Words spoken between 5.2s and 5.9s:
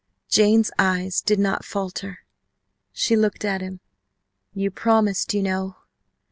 you know